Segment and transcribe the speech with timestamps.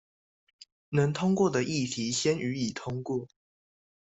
[0.89, 3.27] 能通過的議題先予以通過